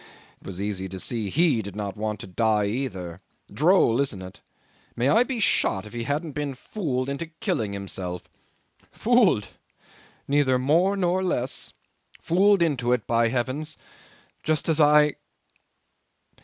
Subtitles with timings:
[0.41, 3.21] It was easy to see he did not want to die either.
[3.53, 4.41] Droll, isn't it?
[4.95, 8.23] May I be shot if he hadn't been fooled into killing himself!
[8.91, 9.49] Fooled
[10.27, 11.73] neither more nor less.
[12.19, 13.77] Fooled into it, by heavens!
[14.43, 15.17] just as I